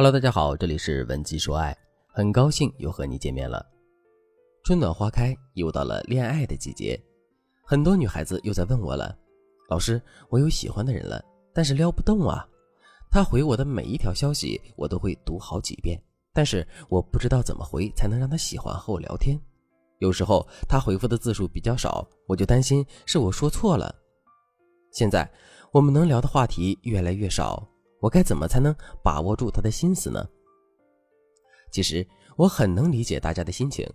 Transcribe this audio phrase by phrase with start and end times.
[0.00, 1.76] Hello，大家好，这里是文姬说爱，
[2.08, 3.62] 很高兴又和你见面了。
[4.64, 6.98] 春暖花开，又到了恋爱的季节，
[7.62, 9.14] 很多女孩子又在问我了
[9.68, 10.00] ：“老师，
[10.30, 12.48] 我有喜欢的人了，但是撩不动啊。
[13.10, 19.38] 他回我的每一条消息，我都会读好几遍，但是我不知道怎么回才能让他喜欢和我聊天。
[19.98, 23.94] 有时候他回复的字数比较少，我就担心是我说错了。
[24.92, 25.30] 现在
[25.74, 27.62] 我们能聊的话题越来越少。”
[28.00, 30.26] 我该怎么才能把握住他的心思呢？
[31.70, 33.88] 其实我很能理解大家的心情。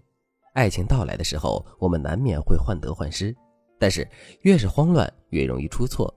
[0.54, 3.36] 爱情到来的时候，我们难免会患得患失，
[3.78, 4.08] 但是
[4.42, 6.14] 越是慌乱，越容易出错。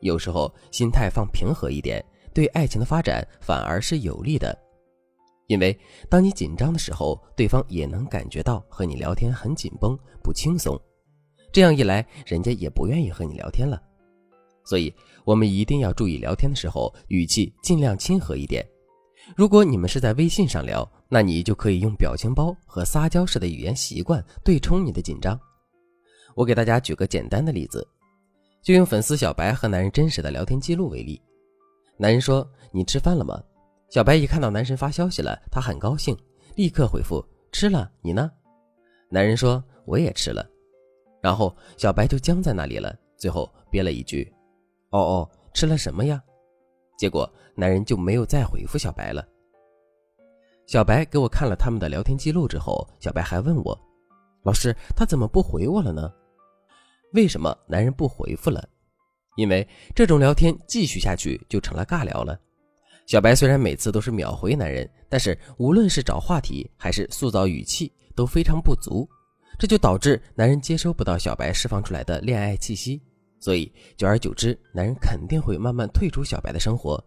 [0.00, 4.56] 有时候心态放平和一点，对爱情的发展反而是有利的。
[5.48, 5.76] 因为
[6.08, 10.80] 当你紧张的时候，对方也能感觉到和你聊天很紧绷、不轻松。
[11.52, 13.82] 这样一来，人家也不愿意和你聊天了。
[14.64, 14.92] 所以，
[15.24, 18.66] 我们一定要注意聊天的时候语气尽量亲和一点。
[19.36, 25.38] 如果你们是在微信上聊，那你就可以用表情包和撒娇式的语言习惯对冲你的紧张。
[26.34, 27.86] 我给大家举个简单的例子，
[28.62, 31.20] 就用粉丝小白和男人真实的聊天记录为例。
[31.96, 33.40] 男人说：“你吃饭了吗？”
[33.90, 36.16] 小白一看到男神发消息了，他很高兴，
[36.54, 38.30] 立刻回复：“吃了，你呢？”
[39.10, 40.48] 男人说：“我也吃了。”
[41.20, 44.32] 然后小白就僵在那里了，最后憋了一句。
[44.90, 46.22] 哦哦，吃了什么呀？
[46.98, 49.26] 结果男人就没有再回复小白了。
[50.66, 53.78] 小白给我看了他们的聊天记录之后，小白还问我
[54.44, 56.12] ：“老师，他怎么不回我了呢？”
[57.14, 58.68] 为什么男人不回复了？
[59.36, 62.38] 因为这种聊天继续下去就成了尬聊了。
[63.06, 69.08] 小白虽然每次都是秒回男人，但是无论是找话题还是塑造语气都非常不足，
[69.58, 73.02] 这就导致男人接收不到小白释放出来的恋爱气息。
[73.40, 77.02] 所以，久而久之，男人肯定会慢慢退出小白的生活。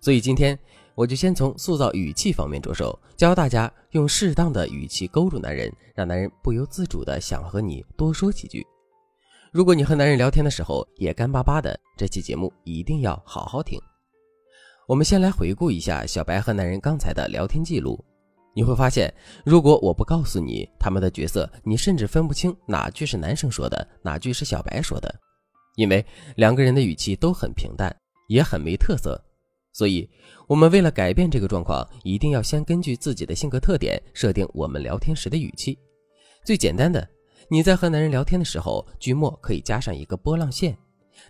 [0.00, 0.58] 所以今天
[0.94, 8.66] 我就先从塑造语气方面着手，教大家用适当的语气勾住男人，让男人不由自主的想和你多说几句。
[9.52, 13.80] 如果你和男人聊天的时候也干巴巴的，这期节目一定要好好听。
[14.86, 18.02] 我们先来回顾一下小白和男人刚才的聊天记录。
[18.58, 19.14] 你会发现，
[19.44, 25.14] 如果我不告诉你他们的角色，你甚至分不清哪句是男生说的，哪句是小白说的，
[25.76, 26.04] 因为
[26.34, 27.96] 两个人的语气都很平淡，
[28.26, 29.16] 也很没特色。
[29.72, 30.10] 所以，
[30.48, 35.78] 我们为了改变这个状况，一定要先根据自己的性格特点设定我们聊天时的语气。
[36.44, 37.08] 最简单的，
[37.48, 40.76] 你在和男人聊天的时候，句末可以加上一个波浪线，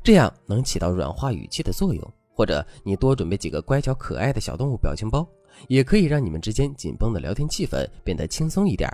[0.02, 2.12] 这样能起到软化语气的作用。
[2.34, 5.28] 或者你多准备几个乖巧可爱的小动物表情包。
[5.66, 8.88] 也可以让你们之间紧绷的聊天气氛变得轻松一点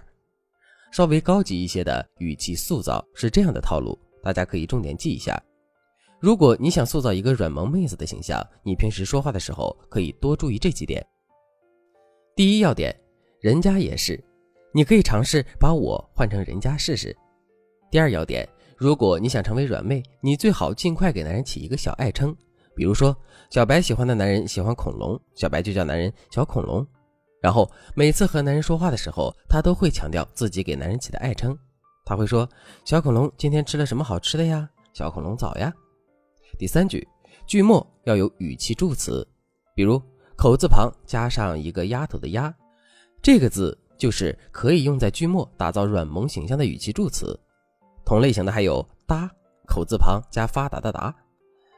[0.92, 5.40] 稍微高级一些的语气塑造是这样的套路，大家可以重点记一下。
[6.20, 11.04] 如果你想塑造一个软萌妹子的形象，你平时说话的时候可以多注意这几点。
[12.36, 12.94] 第一要点，
[13.40, 14.22] 人家也是，
[14.72, 17.14] 你可以尝试把我换成人家试试。
[17.90, 22.34] 第二要点，如果你想成为软妹，你最好尽快给男人起一个小爱称。
[22.74, 23.16] 比如说，
[23.50, 26.86] 小白喜欢的男人喜欢恐龙，小白就叫男人小恐龙。
[27.40, 31.56] 然后每次和男人说话的时候，他都会强调自己给男人起的爱称。
[32.04, 32.48] 他会说
[32.84, 35.72] ：“小恐龙今天吃了什么好吃的呀？”“小恐龙早呀。”
[36.58, 37.06] 第三句
[37.46, 39.26] 句末要有语气助词，
[39.74, 40.00] 比如
[40.36, 42.54] 口字旁加上一个丫头的丫，
[43.22, 47.38] 这个字就是可以用在句末打造软萌形象的语气助词。
[48.04, 49.30] 同类型的还有哒，
[49.66, 51.14] 口字旁加发达的达。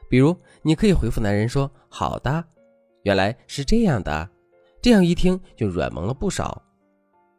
[0.09, 2.43] 比如，你可以回复男人说：“好的，
[3.03, 4.29] 原来是这样的。”
[4.81, 6.61] 这样一听就软萌了不少。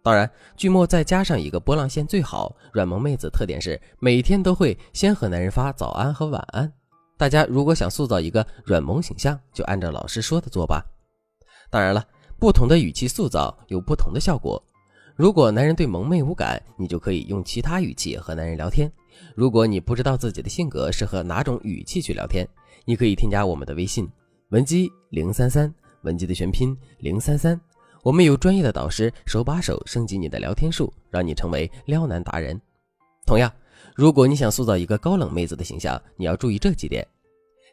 [0.03, 2.55] 当然，句末再加上一个波浪线最好。
[2.73, 6.71] 软萌妹子特点是每天都会先和男人发早安和晚安。
[7.17, 10.85] 大家如果想塑造一个软萌形象，就按照老师说的做吧。
[11.71, 12.05] 当然了，
[12.39, 14.63] 不同的语气塑造有不同的效果。
[15.15, 18.91] 如果男人对萌妹无感，你就可以用其他语气和男人聊天。
[19.35, 22.47] 如果你不知道自己的性格适合哪种语气去聊天，
[22.85, 24.09] 你可以添加我们的微信
[24.51, 25.73] 文姬零三三，
[26.03, 27.61] 文姬的全拼零三三。
[28.03, 32.59] 我们有专业的导师手把手升级你的聊天术，让你成为撩男达人。
[33.27, 33.53] 同样，
[33.95, 37.07] 如果你想塑造一个高冷妹子的形象，你要注意这几点。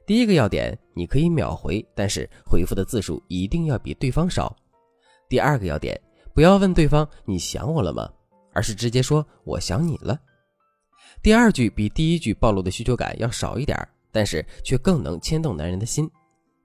[0.05, 4.55] 第一个要点，你可以秒回，但是回复的字数一定要比对方少。
[5.29, 5.99] 第二个要点，
[6.33, 8.11] 不要问对方你想我了吗，
[8.53, 10.19] 而是直接说我想你了。
[11.25, 13.75] 第二句比第一句暴露的需求感要少一点，
[14.11, 16.07] 但是却更能牵动男人的心。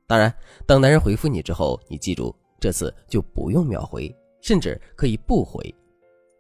[0.07, 0.31] 当然，
[0.67, 5.75] 等男人回复你之后，你记住这次就不用秒回，甚至可以不回，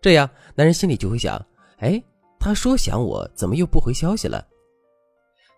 [0.03, 1.43] 这样男人心里就会想：
[1.79, 1.99] 哎，
[2.39, 4.47] 他说想我，怎么又不回消息了？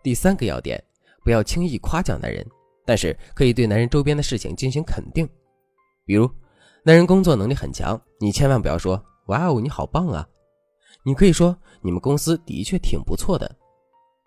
[0.00, 0.80] 第三个要点，
[1.24, 2.46] 不要轻易夸奖男人，
[2.86, 5.28] 但是可以对男人周边的事情进行肯定，
[6.04, 6.30] 比如，
[6.84, 10.24] 男人工作能力很强，你千万不要说“哇哦，你好棒啊”，
[11.04, 13.50] 你可以说“你们公司的确挺不错的”。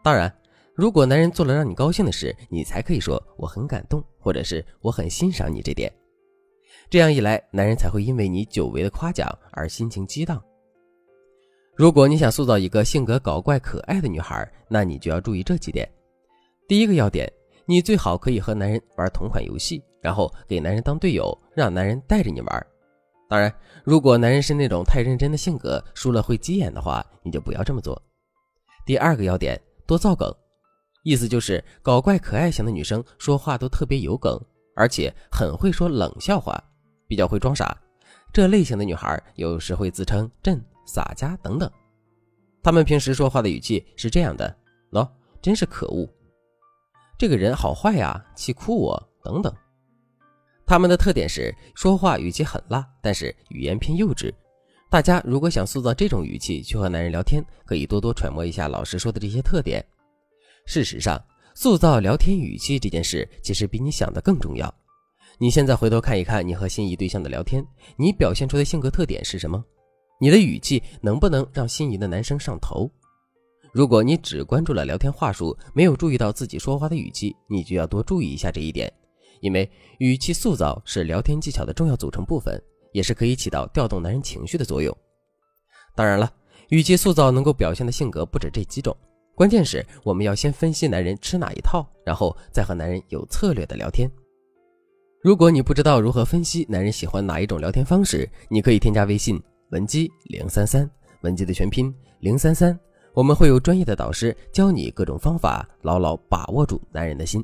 [0.03, 0.33] 当然，
[0.75, 5.91] 如果男人做了让你高兴的事，你才可以说“我很感动”或者是“我很欣赏你这点”。
[6.89, 10.41] 这样一来，男人才会因为你久违的夸奖而心情激荡。
[11.75, 15.89] 如果你想塑造一个性格搞怪可爱的女孩，那你就要注意这几点。
[16.67, 17.31] 第一个要点，
[17.65, 22.67] 你最好可以和男人玩同款游戏，然后给男人当队友，让男人带着你玩。
[23.27, 27.99] 当然，如果男人是那种太认真的性格，输了会急眼的话，你就不要这么做。
[28.85, 30.31] 第二个要点，多造梗，
[31.03, 34.39] 意思就是搞怪可爱型的女生说话都特别有梗，
[34.75, 36.61] 而且很会说冷笑话，
[37.07, 37.75] 比较会装傻。
[38.31, 40.63] 这类型的女孩有时会自称朕。
[40.87, 41.67] 洒家等等，
[42.61, 44.55] 他们平时说话的语气是这样的：
[44.91, 45.09] 喏，
[45.41, 46.07] 真是可恶，
[47.17, 49.51] 这个人好坏呀，气哭我等等。
[50.65, 54.33] 他们的特点是说话语气很辣，但是语言偏幼稚。
[54.89, 59.85] 大家如果想塑造这种语气去和男人聊天，可以多多揣摩一下老师说的这些特点。
[60.65, 61.21] 事实上，
[61.53, 64.73] 塑造聊天语气这件事其实比你想的更重要。
[65.37, 67.65] 你现在回头看一看你和心仪对象的聊天，
[67.97, 69.63] 你表现出的性格特点是什么？
[70.19, 72.89] 你的语气能不能让心仪的男生上头？
[73.73, 78.91] 如果你只关注了聊天话术，没有注意到自己说话的语气，你就要多注意一下这一点，
[79.41, 82.61] 因为语气塑造是聊天技巧的重要组成部分，
[82.91, 84.95] 也是可以起到调动男人情绪的作用。
[85.95, 86.31] 当然了，
[86.69, 88.95] 语气塑造能够表现的性格不止这几种，
[89.35, 94.09] 关键是我们要先分析男人吃哪一套，然后再和男人有策略的聊天。
[95.21, 99.41] 如果你不知道如何分析男人喜欢哪一种聊天方式，你可以添加微信。
[99.71, 100.89] 文姬零三三，
[101.21, 102.79] 文姬的全拼零三三，
[103.13, 107.43] 我们会有专业的导师教你各种方法，牢牢把握住男人的心。